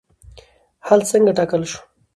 حل 0.87 1.01
څنګه 1.11 1.31
ټاکل 1.37 1.61
شو؟ 1.71 1.79